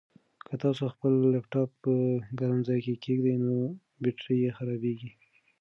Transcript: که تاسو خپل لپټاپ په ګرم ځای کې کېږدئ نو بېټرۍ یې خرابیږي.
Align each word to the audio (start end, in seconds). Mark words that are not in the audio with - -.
که 0.47 0.53
تاسو 0.63 0.83
خپل 0.93 1.13
لپټاپ 1.33 1.69
په 1.83 1.93
ګرم 2.39 2.59
ځای 2.67 2.79
کې 2.85 2.93
کېږدئ 3.03 3.35
نو 3.45 3.55
بېټرۍ 4.03 4.37
یې 4.43 4.51
خرابیږي. 4.57 5.11